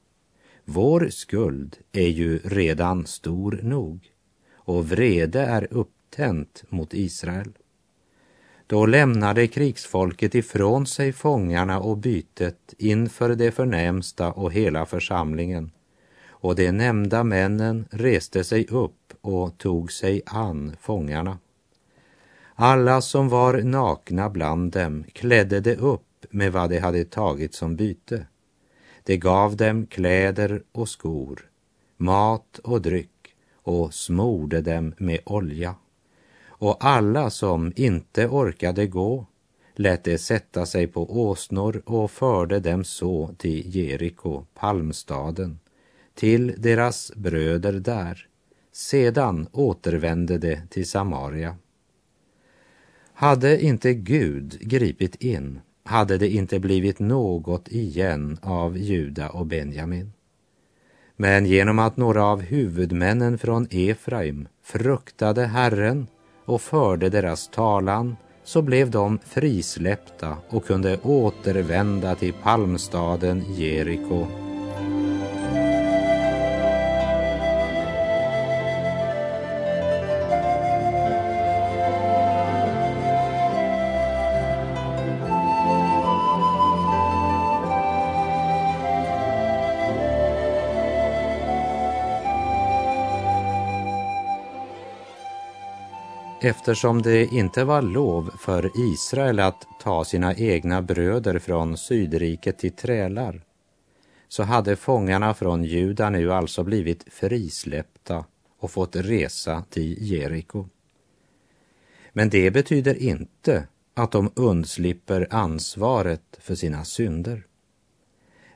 Vår 0.66 1.10
skuld 1.10 1.78
är 1.92 2.08
ju 2.08 2.40
redan 2.44 3.06
stor 3.06 3.60
nog 3.63 4.12
och 4.54 4.90
vrede 4.90 5.42
är 5.42 5.68
upptänt 5.72 6.64
mot 6.70 6.94
Israel. 6.94 7.51
Då 8.72 8.86
lämnade 8.86 9.48
krigsfolket 9.48 10.36
ifrån 10.36 10.86
sig 10.86 11.14
fångarna 11.14 11.79
och 11.79 11.98
bytet 11.98 12.74
inför 12.77 13.29
det 13.29 13.51
förnämsta 13.51 14.31
och 14.31 14.53
hela 14.53 14.86
församlingen 14.86 15.72
och 16.29 16.55
de 16.55 16.72
nämnda 16.72 17.24
männen 17.24 17.86
reste 17.92 18.44
sig 18.44 18.68
upp 18.68 19.14
och 19.22 19.57
tog 19.57 19.92
sig 19.92 20.22
an 20.25 20.75
fångarna. 20.81 21.38
Alla 22.55 23.01
som 23.01 23.29
var 23.29 23.62
nakna 23.62 24.29
bland 24.29 24.72
dem 24.72 25.03
klädde 25.14 25.60
de 25.60 25.75
upp 25.75 26.25
med 26.29 26.51
vad 26.51 26.70
de 26.70 26.79
hade 26.79 27.05
tagit 27.05 27.53
som 27.53 27.75
byte. 27.75 28.25
De 29.03 29.18
gav 29.18 29.55
dem 29.55 29.86
kläder 29.86 30.64
och 30.72 30.90
skor, 30.90 31.50
mat 31.98 32.60
och 32.64 32.81
dryck 32.81 33.36
och 33.53 33.94
smorde 33.94 34.62
dem 34.62 34.94
med 34.98 35.20
olja. 35.25 35.75
Och 36.61 36.77
alla 36.79 37.29
som 37.29 37.74
inte 37.75 38.27
orkade 38.27 38.87
gå 38.87 39.25
lät 39.75 40.03
de 40.03 40.17
sätta 40.17 40.65
sig 40.65 40.87
på 40.87 41.21
åsnor 41.21 41.81
och 41.85 42.11
förde 42.11 42.59
dem 42.59 42.83
så 42.83 43.35
till 43.37 43.75
Jeriko, 43.75 44.45
palmstaden, 44.53 45.59
till 46.15 46.53
deras 46.57 47.11
bröder 47.15 47.74
där. 47.74 48.27
Sedan 48.71 49.47
återvände 49.51 50.37
de 50.37 50.57
till 50.69 50.89
Samaria. 50.89 51.55
Hade 53.13 53.61
inte 53.61 53.93
Gud 53.93 54.57
gripit 54.59 55.15
in 55.15 55.59
hade 55.83 56.17
det 56.17 56.29
inte 56.29 56.59
blivit 56.59 57.00
något 57.00 57.67
igen 57.67 58.37
av 58.41 58.77
Juda 58.77 59.29
och 59.29 59.45
Benjamin. 59.45 60.13
Men 61.15 61.45
genom 61.45 61.79
att 61.79 61.97
några 61.97 62.25
av 62.25 62.41
huvudmännen 62.41 63.37
från 63.37 63.67
Efraim 63.71 64.47
fruktade 64.63 65.45
Herren 65.45 66.07
och 66.51 66.61
förde 66.61 67.09
deras 67.09 67.48
talan 67.48 68.18
så 68.44 68.61
blev 68.61 68.92
de 68.92 69.20
frisläppta 69.25 70.37
och 70.50 70.66
kunde 70.66 70.98
återvända 71.03 72.16
till 72.16 72.33
palmstaden 72.33 73.44
Jeriko. 73.55 74.50
Eftersom 96.44 97.01
det 97.01 97.25
inte 97.25 97.64
var 97.64 97.82
lov 97.82 98.32
för 98.40 98.72
Israel 98.75 99.40
att 99.40 99.68
ta 99.82 100.06
sina 100.06 100.36
egna 100.36 100.82
bröder 100.82 101.40
från 101.40 101.77
Sydriket 101.77 102.58
till 102.58 102.72
trälar, 102.72 103.42
så 104.27 104.44
hade 104.44 104.75
fångarna 104.75 105.34
från 105.34 105.64
Juda 105.64 106.10
nu 106.10 106.34
alltså 106.34 106.64
blivit 106.64 107.14
frisläppta 107.14 108.25
och 108.60 108.72
fått 108.72 108.96
resa 108.96 109.64
till 109.70 110.12
Jeriko. 110.12 110.68
Men 112.14 112.30
det 112.30 112.51
betyder 112.51 112.96
inte 113.04 113.68
att 113.94 114.12
de 114.12 114.32
undslipper 114.36 115.27
ansvaret 115.32 116.38
för 116.40 116.56
sina 116.56 116.86
synder. 116.86 117.46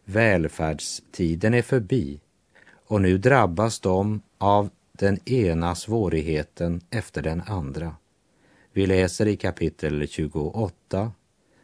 Välfärdstiden 0.06 1.54
är 1.54 1.62
förbi 1.62 2.19
och 2.88 3.02
nu 3.02 3.17
drabbas 3.17 3.80
de 3.80 4.21
av 4.38 4.69
den 4.97 5.29
ena 5.29 5.75
svårigheten 5.75 6.81
efter 6.89 7.21
den 7.21 7.41
andra. 7.41 7.95
Vi 8.73 8.86
läser 8.86 9.27
i 9.27 9.36
kapitel 9.36 10.08
28, 10.08 11.12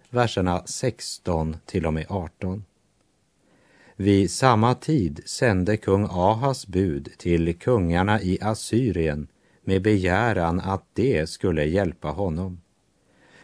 verserna 0.09 0.63
16 0.65 1.57
till 1.65 1.85
och 1.85 1.93
med 1.93 2.05
18. 2.09 2.65
Vid 3.95 4.31
samma 4.31 4.75
tid 4.75 5.21
sände 5.25 5.77
kung 5.77 6.07
Ahas 6.09 6.67
bud 6.67 7.09
till 7.17 7.59
kungarna 7.59 8.21
i 8.21 8.37
Assyrien 8.41 9.27
med 9.63 9.81
begäran 9.81 10.59
att 10.59 10.85
de 10.93 11.27
skulle 11.27 11.65
hjälpa 11.65 12.07
honom. 12.07 12.61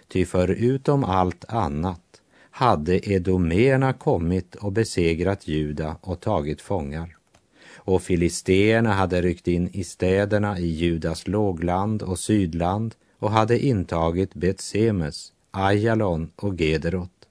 Ty 0.07 0.25
förutom 0.25 1.03
allt 1.03 1.45
annat 1.45 2.21
hade 2.51 3.09
edomerna 3.09 3.93
kommit 3.93 4.55
och 4.55 4.71
besegrat 4.71 5.47
Juda 5.47 5.97
och 6.01 6.19
tagit 6.19 6.61
fångar 6.61 7.16
och 7.87 8.01
filisteerna 8.01 8.93
hade 8.93 9.21
ryckt 9.21 9.47
in 9.47 9.69
i 9.73 9.83
städerna 9.83 10.59
i 10.59 10.67
Judas 10.67 11.27
lågland 11.27 12.01
och 12.01 12.19
sydland 12.19 12.95
och 13.19 13.31
hade 13.31 13.59
intagit 13.59 14.33
Betsemes, 14.33 15.33
Ajalon 15.51 16.31
och 16.35 16.61
Gederot. 16.61 17.27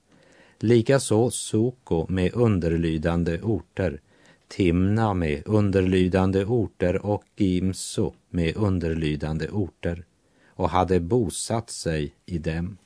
Likaså 0.59 1.31
Soko 1.31 2.07
med 2.09 2.35
underlydande 2.35 3.41
orter, 3.43 4.01
Timna 4.49 5.15
med 5.15 5.43
underlydande 5.47 6.45
orter 6.45 7.07
och 7.07 7.25
Gimso 7.37 8.13
med 8.31 8.57
underlydande 8.57 9.49
orter 9.49 10.05
och 10.47 10.71
hade 10.71 11.01
bosatt 11.01 11.71
sig 11.71 12.13
i 12.27 12.39
dem. 12.39 12.77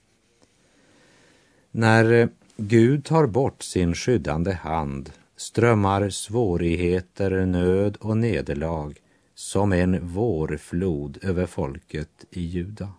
När 1.70 2.12
eh, 2.12 2.28
Gud 2.56 3.04
tar 3.04 3.26
bort 3.26 3.62
sin 3.62 3.94
skyddande 3.94 4.52
hand 4.52 5.10
strömmar 5.40 6.10
svårigheter, 6.10 7.46
nöd 7.46 7.96
och 7.96 8.16
nederlag 8.16 8.94
som 9.34 9.72
en 9.72 10.08
vårflod 10.08 11.18
över 11.22 11.46
folket 11.46 12.24
i 12.30 12.40
Juda. 12.40 12.92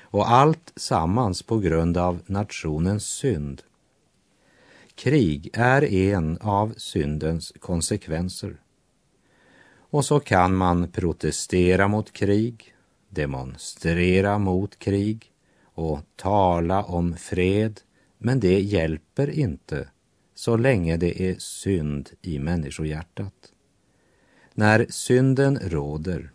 Och 0.00 0.30
allt 0.30 0.72
sammans 0.76 1.42
på 1.42 1.58
grund 1.58 1.96
av 1.96 2.20
nationens 2.26 3.06
synd. 3.06 3.62
krig 4.94 5.50
är 5.52 5.84
en 5.84 6.38
av 6.40 6.74
syndens 6.76 7.52
konsekvenser. 7.60 8.56
Och 9.90 10.04
så 10.04 10.20
kan 10.20 10.56
man 10.56 10.88
protestera 10.88 11.88
mot 11.88 12.12
krig, 12.12 12.74
demonstrera 13.08 14.38
mot 14.38 14.78
krig 14.78 15.32
och 15.64 16.00
tala 16.16 16.82
om 16.82 17.16
fred, 17.16 17.80
men 18.18 18.40
det 18.40 18.60
hjälper 18.60 19.30
inte 19.30 19.88
så 20.36 20.56
länge 20.56 20.96
det 20.96 21.22
är 21.22 21.34
synd 21.38 22.10
i 22.22 22.38
människohjärtat. 22.38 23.52
När 24.54 24.86
synden 24.88 25.58
råder 25.58 26.30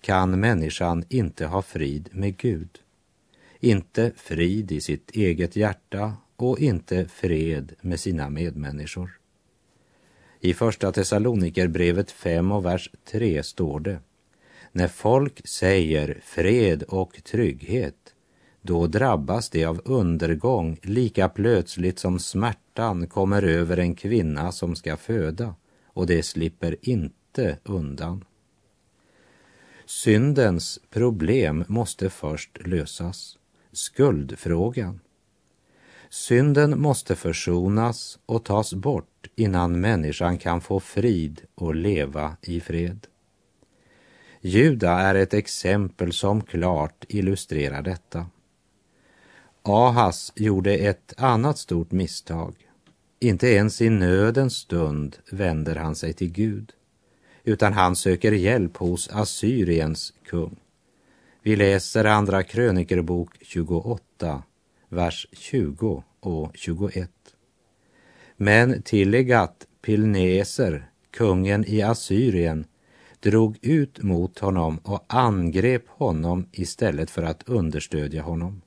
kan 0.00 0.40
människan 0.40 1.04
inte 1.08 1.46
ha 1.46 1.62
frid 1.62 2.08
med 2.12 2.36
Gud. 2.36 2.78
Inte 3.60 4.12
frid 4.16 4.72
i 4.72 4.80
sitt 4.80 5.10
eget 5.10 5.56
hjärta 5.56 6.16
och 6.36 6.58
inte 6.58 7.08
fred 7.08 7.72
med 7.80 8.00
sina 8.00 8.30
medmänniskor. 8.30 9.20
I 10.40 10.54
Första 10.54 10.92
Thessalonikerbrevet 10.92 12.10
5 12.10 12.52
och 12.52 12.64
vers 12.64 12.90
3 13.04 13.42
står 13.42 13.80
det 13.80 13.98
När 14.72 14.88
folk 14.88 15.48
säger 15.48 16.20
fred 16.24 16.82
och 16.82 17.24
trygghet 17.24 18.14
då 18.68 18.86
drabbas 18.86 19.50
de 19.50 19.64
av 19.64 19.80
undergång 19.84 20.78
lika 20.82 21.28
plötsligt 21.28 21.98
som 21.98 22.18
smärtan 22.18 23.06
kommer 23.06 23.42
över 23.42 23.76
en 23.76 23.94
kvinna 23.94 24.52
som 24.52 24.76
ska 24.76 24.96
föda 24.96 25.54
och 25.86 26.06
det 26.06 26.22
slipper 26.22 26.76
inte 26.82 27.58
undan. 27.64 28.24
Syndens 29.86 30.80
problem 30.90 31.64
måste 31.68 32.10
först 32.10 32.66
lösas. 32.66 33.38
Skuldfrågan. 33.72 35.00
Synden 36.10 36.80
måste 36.80 37.16
försonas 37.16 38.18
och 38.26 38.44
tas 38.44 38.74
bort 38.74 39.26
innan 39.36 39.80
människan 39.80 40.38
kan 40.38 40.60
få 40.60 40.80
frid 40.80 41.40
och 41.54 41.74
leva 41.74 42.36
i 42.42 42.60
fred. 42.60 43.06
Juda 44.40 44.90
är 44.90 45.14
ett 45.14 45.34
exempel 45.34 46.12
som 46.12 46.42
klart 46.42 47.04
illustrerar 47.08 47.82
detta. 47.82 48.26
Ahas 49.68 50.32
gjorde 50.36 50.74
ett 50.74 51.14
annat 51.16 51.58
stort 51.58 51.92
misstag. 51.92 52.54
Inte 53.20 53.46
ens 53.48 53.80
i 53.80 53.90
nödens 53.90 54.56
stund 54.56 55.16
vänder 55.30 55.76
han 55.76 55.94
sig 55.94 56.12
till 56.12 56.32
Gud, 56.32 56.72
utan 57.44 57.72
han 57.72 57.96
söker 57.96 58.32
hjälp 58.32 58.76
hos 58.76 59.08
Assyriens 59.08 60.12
kung. 60.26 60.56
Vi 61.42 61.56
läser 61.56 62.04
Andra 62.04 62.42
krönikerbok 62.42 63.30
28, 63.40 64.42
vers 64.88 65.26
20 65.32 66.02
och 66.20 66.50
21. 66.54 67.10
Men 68.36 68.82
Tillegat 68.82 69.66
Pilneser, 69.82 70.90
kungen 71.10 71.64
i 71.68 71.82
Assyrien, 71.82 72.64
drog 73.20 73.58
ut 73.62 74.02
mot 74.02 74.38
honom 74.38 74.78
och 74.78 75.04
angrep 75.06 75.88
honom 75.88 76.46
istället 76.52 77.10
för 77.10 77.22
att 77.22 77.48
understödja 77.48 78.22
honom. 78.22 78.60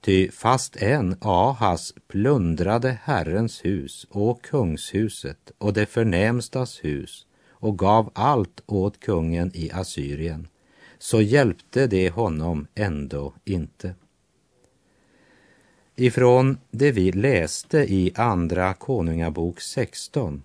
Ty 0.00 0.30
fast 0.30 0.76
än 0.76 1.16
Ahas 1.20 1.94
plundrade 2.08 2.98
Herrens 3.02 3.64
hus 3.64 4.06
och 4.10 4.42
kungshuset 4.42 5.52
och 5.58 5.72
det 5.72 5.86
förnämstas 5.86 6.84
hus 6.84 7.26
och 7.50 7.78
gav 7.78 8.10
allt 8.14 8.62
åt 8.66 9.00
kungen 9.00 9.50
i 9.54 9.70
Assyrien, 9.72 10.48
så 10.98 11.20
hjälpte 11.20 11.86
det 11.86 12.10
honom 12.10 12.66
ändå 12.74 13.34
inte. 13.44 13.94
Ifrån 15.96 16.58
det 16.70 16.92
vi 16.92 17.12
läste 17.12 17.78
i 17.78 18.12
Andra 18.14 18.74
Konungabok 18.74 19.60
16 19.60 20.42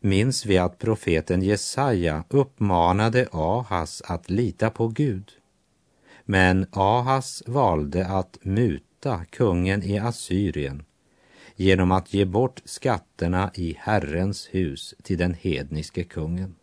minns 0.00 0.46
vi 0.46 0.58
att 0.58 0.78
profeten 0.78 1.42
Jesaja 1.42 2.24
uppmanade 2.28 3.28
Ahas 3.32 4.02
att 4.06 4.30
lita 4.30 4.70
på 4.70 4.88
Gud. 4.88 5.32
Men 6.28 6.66
Ahas 6.70 7.42
valde 7.46 8.06
att 8.06 8.38
muta 8.42 9.24
kungen 9.24 9.82
i 9.82 9.98
Assyrien 9.98 10.82
genom 11.56 11.92
att 11.92 12.14
ge 12.14 12.24
bort 12.24 12.62
skatterna 12.64 13.50
i 13.54 13.76
Herrens 13.78 14.48
hus 14.50 14.94
till 15.02 15.18
den 15.18 15.34
hedniske 15.34 16.04
kungen. 16.04 16.54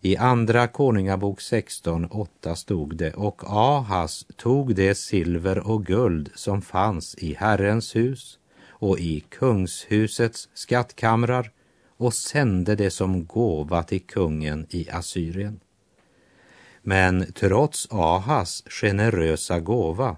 I 0.00 0.16
Andra 0.16 0.68
Konungabok 0.68 1.40
16.8 1.40 2.54
stod 2.54 2.96
det 2.96 3.14
och 3.14 3.42
Ahas 3.46 4.26
tog 4.36 4.74
det 4.74 4.94
silver 4.94 5.58
och 5.58 5.86
guld 5.86 6.30
som 6.34 6.62
fanns 6.62 7.14
i 7.14 7.34
Herrens 7.34 7.96
hus 7.96 8.38
och 8.68 8.98
i 8.98 9.20
kungshusets 9.20 10.48
skattkamrar 10.54 11.50
och 11.96 12.14
sände 12.14 12.74
det 12.74 12.90
som 12.90 13.26
gåva 13.26 13.82
till 13.82 14.06
kungen 14.06 14.66
i 14.70 14.90
Assyrien. 14.90 15.60
Men 16.88 17.32
trots 17.32 17.88
Ahas 17.90 18.62
generösa 18.66 19.60
gåva, 19.60 20.16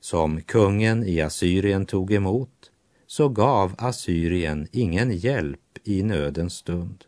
som 0.00 0.42
kungen 0.42 1.04
i 1.04 1.20
Assyrien 1.20 1.86
tog 1.86 2.12
emot, 2.12 2.70
så 3.06 3.28
gav 3.28 3.74
Assyrien 3.78 4.68
ingen 4.72 5.12
hjälp 5.12 5.78
i 5.84 6.02
nödens 6.02 6.54
stund. 6.54 7.04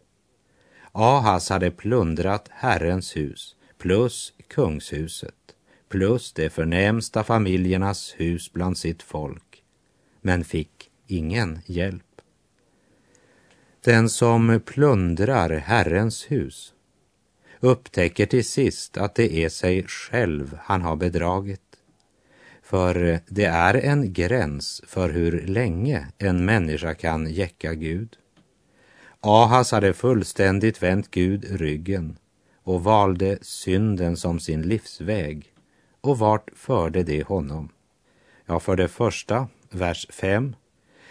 Ahas 0.93 1.51
hade 1.51 1.71
plundrat 1.71 2.49
Herrens 2.51 3.17
hus 3.17 3.57
plus 3.79 4.33
kungshuset 4.49 5.55
plus 5.89 6.33
de 6.33 6.51
förnämsta 6.51 7.25
familjernas 7.25 8.15
hus 8.17 8.53
bland 8.53 8.79
sitt 8.79 9.03
folk, 9.03 9.63
men 10.21 10.45
fick 10.45 10.91
ingen 11.07 11.59
hjälp. 11.67 12.21
Den 13.85 14.09
som 14.09 14.61
plundrar 14.65 15.51
Herrens 15.51 16.31
hus 16.31 16.72
upptäcker 17.63 18.27
till 18.27 18.45
sist 18.45 18.97
att 18.97 19.15
det 19.15 19.35
är 19.35 19.49
sig 19.49 19.87
själv 19.87 20.59
han 20.63 20.83
har 20.83 20.97
bedragit. 20.97 21.61
För 22.63 23.21
det 23.29 23.45
är 23.45 23.75
en 23.75 24.13
gräns 24.13 24.83
för 24.87 25.09
hur 25.09 25.47
länge 25.47 26.09
en 26.19 26.45
människa 26.45 26.95
kan 26.95 27.31
jäcka 27.31 27.75
Gud. 27.75 28.17
Ahas 29.21 29.73
hade 29.73 29.93
fullständigt 29.93 30.83
vänt 30.83 31.11
Gud 31.11 31.45
ryggen 31.51 32.17
och 32.63 32.85
valde 32.85 33.39
synden 33.43 34.17
som 34.17 34.41
sin 34.41 34.63
livsväg. 34.63 35.53
Och 36.01 36.19
vart 36.19 36.51
förde 36.57 37.03
det 37.03 37.23
honom? 37.23 37.69
Ja, 38.47 38.61
för 38.61 38.77
det 38.77 38.89
första, 38.89 39.49
vers 39.71 40.07
5. 40.11 40.57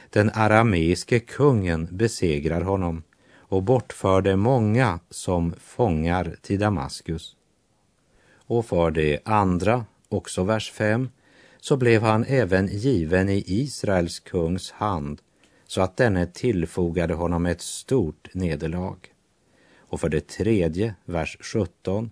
Den 0.10 0.32
arameiske 0.34 1.20
kungen 1.20 1.88
besegrar 1.92 2.62
honom 2.62 3.04
och 3.52 3.64
bortförde 3.64 4.36
många 4.36 5.00
som 5.10 5.54
fångar 5.60 6.36
till 6.42 6.60
Damaskus. 6.60 7.36
Och 8.34 8.66
för 8.66 8.92
det 8.92 9.20
andra, 9.26 9.86
också 10.10 10.44
vers 10.44 10.72
5, 10.72 11.10
så 11.60 11.78
blev 11.78 12.02
han 12.02 12.26
även 12.28 12.68
given 12.68 13.30
i 13.30 13.44
Israels 13.48 14.20
kungs 14.20 14.72
hand 14.72 15.22
så 15.68 15.82
att 15.82 15.98
denne 15.98 16.26
tillfogade 16.26 17.14
honom 17.14 17.46
ett 17.46 17.62
stort 17.62 18.34
nederlag. 18.34 18.98
Och 19.78 20.00
för 20.00 20.10
det 20.10 20.28
tredje, 20.28 20.96
vers 21.06 21.38
17, 21.42 22.12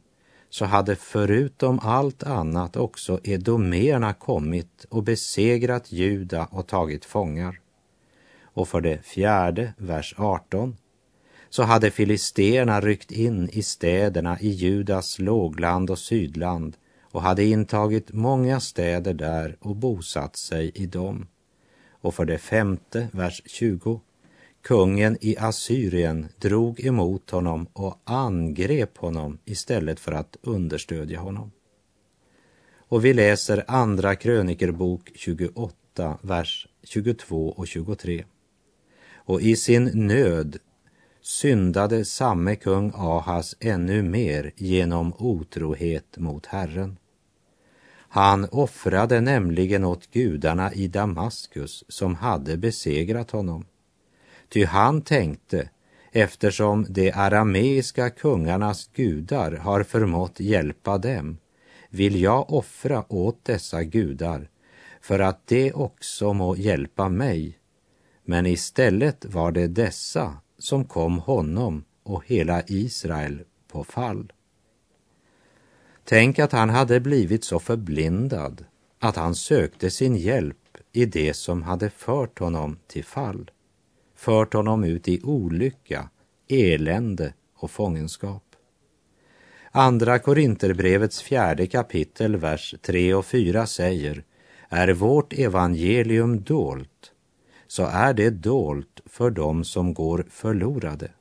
så 0.49 0.65
hade 0.65 0.95
förutom 0.95 1.79
allt 1.79 2.23
annat 2.23 2.75
också 2.75 3.19
edomerna 3.23 4.13
kommit 4.13 4.85
och 4.89 5.03
besegrat 5.03 5.91
Juda 5.91 6.47
och 6.51 6.67
tagit 6.67 7.05
fångar. 7.05 7.59
Och 8.41 8.67
för 8.67 8.81
det 8.81 9.05
fjärde, 9.05 9.73
vers 9.77 10.15
18, 10.17 10.77
så 11.49 11.63
hade 11.63 11.91
filisterna 11.91 12.81
ryckt 12.81 13.11
in 13.11 13.49
i 13.49 13.63
städerna 13.63 14.39
i 14.39 14.49
Judas 14.49 15.19
lågland 15.19 15.89
och 15.89 15.99
sydland 15.99 16.77
och 17.11 17.21
hade 17.21 17.43
intagit 17.43 18.13
många 18.13 18.59
städer 18.59 19.13
där 19.13 19.57
och 19.59 19.75
bosatt 19.75 20.35
sig 20.35 20.71
i 20.75 20.85
dem. 20.85 21.27
Och 22.01 22.15
för 22.15 22.25
det 22.25 22.37
femte, 22.37 23.07
vers 23.11 23.41
20. 23.45 24.01
Kungen 24.61 25.17
i 25.21 25.37
Assyrien 25.37 26.27
drog 26.37 26.85
emot 26.85 27.29
honom 27.29 27.67
och 27.73 28.01
angrep 28.03 28.97
honom 28.97 29.37
istället 29.45 29.99
för 29.99 30.11
att 30.11 30.37
understödja 30.41 31.19
honom. 31.19 31.51
Och 32.77 33.05
vi 33.05 33.13
läser 33.13 33.63
Andra 33.67 34.15
krönikerbok 34.15 35.11
28, 35.15 36.17
vers 36.21 36.67
22 36.83 37.49
och 37.49 37.67
23. 37.67 38.25
Och 39.13 39.41
i 39.41 39.55
sin 39.55 39.91
nöd 39.93 40.57
syndade 41.21 42.05
samme 42.05 42.55
kung 42.55 42.91
Ahas 42.95 43.55
ännu 43.59 44.01
mer 44.01 44.51
genom 44.55 45.13
otrohet 45.17 46.17
mot 46.17 46.45
Herren. 46.45 46.97
Han 48.09 48.45
offrade 48.51 49.21
nämligen 49.21 49.83
åt 49.83 50.11
gudarna 50.11 50.73
i 50.73 50.87
Damaskus 50.87 51.83
som 51.87 52.15
hade 52.15 52.57
besegrat 52.57 53.31
honom. 53.31 53.65
Ty 54.49 54.65
han 54.65 55.01
tänkte, 55.01 55.69
eftersom 56.11 56.85
de 56.89 57.11
arameiska 57.11 58.09
kungarnas 58.09 58.89
gudar 58.93 59.51
har 59.51 59.83
förmått 59.83 60.39
hjälpa 60.39 60.97
dem, 60.97 61.37
vill 61.89 62.21
jag 62.21 62.53
offra 62.53 63.13
åt 63.13 63.45
dessa 63.45 63.83
gudar 63.83 64.49
för 65.01 65.19
att 65.19 65.47
de 65.47 65.73
också 65.73 66.33
må 66.33 66.55
hjälpa 66.55 67.09
mig 67.09 67.59
Men 68.29 68.45
istället 68.45 69.25
var 69.25 69.51
det 69.51 69.67
dessa 69.67 70.37
som 70.59 70.85
kom 70.85 71.19
honom 71.19 71.83
och 72.03 72.23
hela 72.25 72.63
Israel 72.67 73.43
på 73.67 73.83
fall. 73.83 74.31
Tänk 76.03 76.39
att 76.39 76.51
han 76.51 76.69
hade 76.69 76.99
blivit 76.99 77.43
så 77.43 77.59
förblindad 77.59 78.65
att 78.99 79.15
han 79.15 79.35
sökte 79.35 79.91
sin 79.91 80.15
hjälp 80.15 80.77
i 80.91 81.05
det 81.05 81.33
som 81.33 81.63
hade 81.63 81.89
fört 81.89 82.39
honom 82.39 82.77
till 82.87 83.05
fall, 83.05 83.51
fört 84.15 84.53
honom 84.53 84.83
ut 84.83 85.07
i 85.07 85.21
olycka, 85.23 86.09
elände 86.47 87.33
och 87.55 87.71
fångenskap. 87.71 88.43
Andra 89.71 90.19
Korinterbrevets 90.19 91.21
fjärde 91.21 91.67
kapitel, 91.67 92.35
vers 92.35 92.75
3 92.81 93.13
och 93.13 93.25
4 93.25 93.65
säger 93.65 94.23
är 94.69 94.93
vårt 94.93 95.33
evangelium 95.33 96.41
dolt, 96.41 97.11
så 97.69 97.83
är 97.85 98.13
det 98.13 98.29
dolt 98.29 99.01
för 99.05 99.31
dem 99.31 99.63
som 99.63 99.93
går 99.93 100.25
förlorade. 100.29 101.11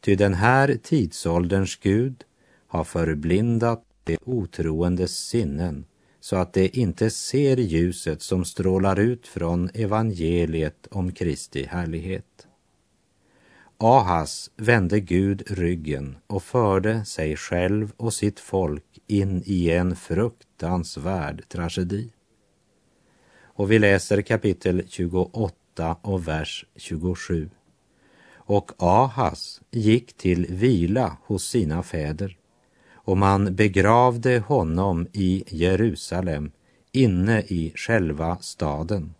Ty 0.00 0.14
den 0.14 0.34
här 0.34 0.78
tidsålderns 0.82 1.76
Gud 1.76 2.24
har 2.66 2.84
förblindat 2.84 3.84
de 4.04 4.18
otroendes 4.24 5.28
sinnen 5.28 5.84
så 6.20 6.36
att 6.36 6.52
de 6.52 6.70
inte 6.72 7.10
ser 7.10 7.56
ljuset 7.56 8.22
som 8.22 8.44
strålar 8.44 8.98
ut 8.98 9.26
från 9.26 9.70
evangeliet 9.74 10.86
om 10.90 11.12
Kristi 11.12 11.66
härlighet. 11.66 12.46
Ahas 13.78 14.50
vände 14.56 15.00
Gud 15.00 15.42
ryggen 15.46 16.16
och 16.26 16.42
förde 16.42 17.04
sig 17.04 17.36
själv 17.36 17.92
och 17.96 18.14
sitt 18.14 18.40
folk 18.40 19.00
in 19.06 19.42
i 19.46 19.70
en 19.70 19.96
fruktansvärd 19.96 21.48
tragedi. 21.48 22.10
Och 23.58 23.70
vi 23.70 23.78
läser 23.78 24.22
kapitel 24.22 24.82
28 24.88 25.96
och 26.02 26.28
vers 26.28 26.66
27. 26.76 27.50
Och 28.34 28.72
Ahas 28.78 29.60
gick 29.70 30.12
till 30.12 30.46
vila 30.50 31.16
hos 31.26 31.48
sina 31.48 31.82
fäder 31.82 32.36
och 32.92 33.18
man 33.18 33.54
begravde 33.54 34.38
honom 34.38 35.06
i 35.12 35.44
Jerusalem 35.46 36.50
inne 36.92 37.40
i 37.40 37.72
själva 37.76 38.38
staden. 38.40 39.14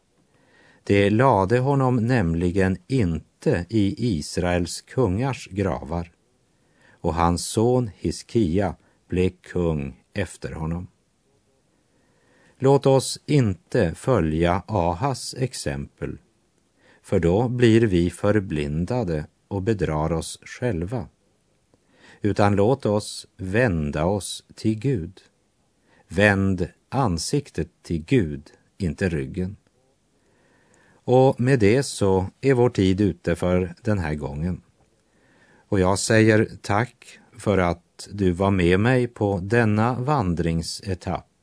Det 0.84 1.10
lade 1.10 1.58
honom 1.58 1.96
nämligen 1.96 2.76
inte 2.86 3.66
i 3.68 4.16
Israels 4.18 4.80
kungars 4.80 5.48
gravar 5.50 6.12
och 7.00 7.14
hans 7.14 7.46
son 7.46 7.90
Hiskia 7.96 8.76
blev 9.08 9.30
kung 9.30 10.04
efter 10.14 10.52
honom. 10.52 10.88
Låt 12.58 12.86
oss 12.86 13.20
inte 13.26 13.94
följa 13.94 14.62
Ahas 14.66 15.34
exempel, 15.38 16.18
för 17.02 17.20
då 17.20 17.48
blir 17.48 17.80
vi 17.80 18.10
förblindade 18.10 19.26
och 19.48 19.62
bedrar 19.62 20.12
oss 20.12 20.38
själva. 20.42 21.08
Utan 22.20 22.56
låt 22.56 22.86
oss 22.86 23.26
vända 23.36 24.04
oss 24.04 24.44
till 24.54 24.78
Gud. 24.78 25.20
Vänd 26.08 26.68
ansiktet 26.88 27.68
till 27.82 28.04
Gud, 28.04 28.50
inte 28.78 29.08
ryggen. 29.08 29.56
Och 30.92 31.40
med 31.40 31.58
det 31.58 31.82
så 31.82 32.26
är 32.40 32.54
vår 32.54 32.70
tid 32.70 33.00
ute 33.00 33.36
för 33.36 33.74
den 33.82 33.98
här 33.98 34.14
gången. 34.14 34.62
Och 35.68 35.80
jag 35.80 35.98
säger 35.98 36.50
tack 36.62 37.18
för 37.38 37.58
att 37.58 38.08
du 38.12 38.30
var 38.30 38.50
med 38.50 38.80
mig 38.80 39.06
på 39.06 39.40
denna 39.42 39.94
vandringsetapp 39.94 41.35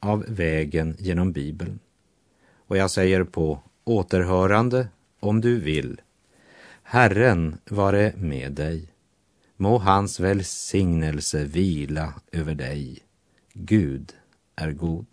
av 0.00 0.24
vägen 0.28 0.96
genom 0.98 1.32
Bibeln. 1.32 1.78
Och 2.66 2.76
jag 2.76 2.90
säger 2.90 3.24
på 3.24 3.60
återhörande 3.84 4.88
om 5.20 5.40
du 5.40 5.60
vill. 5.60 6.00
Herren 6.82 7.58
vare 7.70 8.12
med 8.16 8.52
dig. 8.52 8.88
Må 9.56 9.78
hans 9.78 10.20
välsignelse 10.20 11.44
vila 11.44 12.14
över 12.32 12.54
dig. 12.54 12.98
Gud 13.52 14.12
är 14.56 14.72
god. 14.72 15.06